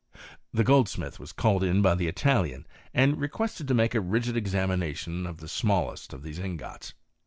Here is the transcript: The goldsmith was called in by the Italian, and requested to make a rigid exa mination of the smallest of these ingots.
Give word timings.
The 0.51 0.63
goldsmith 0.63 1.19
was 1.19 1.31
called 1.31 1.63
in 1.63 1.83
by 1.83 1.93
the 1.93 2.07
Italian, 2.07 2.65
and 2.91 3.19
requested 3.19 3.67
to 3.67 3.75
make 3.75 3.93
a 3.93 4.01
rigid 4.01 4.33
exa 4.33 4.65
mination 4.67 5.29
of 5.29 5.37
the 5.37 5.47
smallest 5.47 6.11
of 6.11 6.23
these 6.23 6.39
ingots. 6.39 6.95